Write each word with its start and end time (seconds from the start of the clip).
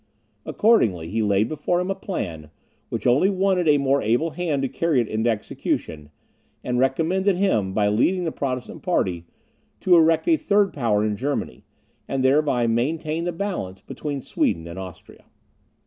Accordingly, 0.47 1.09
he 1.09 1.21
laid 1.21 1.47
before 1.47 1.79
him 1.79 1.91
a 1.91 1.93
plan, 1.93 2.49
which 2.89 3.05
only 3.05 3.29
wanted 3.29 3.67
a 3.67 3.77
more 3.77 4.01
able 4.01 4.31
hand 4.31 4.63
to 4.63 4.67
carry 4.67 4.99
it 4.99 5.07
into 5.07 5.29
execution, 5.29 6.09
and 6.63 6.79
recommended 6.79 7.35
him, 7.35 7.71
by 7.71 7.85
heading 7.85 8.23
the 8.23 8.31
Protestant 8.31 8.81
party, 8.81 9.27
to 9.81 9.95
erect 9.95 10.27
a 10.27 10.37
third 10.37 10.73
power 10.73 11.05
in 11.05 11.15
Germany, 11.17 11.65
and 12.07 12.23
thereby 12.23 12.65
maintain 12.65 13.25
the 13.25 13.31
balance 13.31 13.81
between 13.81 14.21
Sweden 14.21 14.67
and 14.67 14.79
Austria. 14.79 15.25